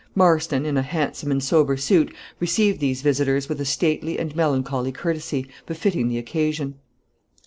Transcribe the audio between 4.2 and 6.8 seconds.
melancholy courtesy, befitting the occasion.